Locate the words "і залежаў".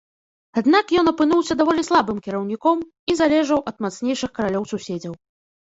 2.85-3.59